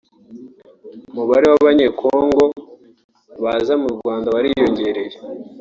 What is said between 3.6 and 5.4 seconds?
mu Rwanda wariyongereye